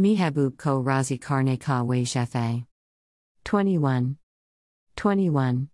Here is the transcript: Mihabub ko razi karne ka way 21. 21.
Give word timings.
Mihabub 0.00 0.56
ko 0.56 0.80
razi 0.82 1.18
karne 1.20 1.56
ka 1.60 1.82
way 1.82 2.04
21. 3.44 4.16
21. 4.96 5.71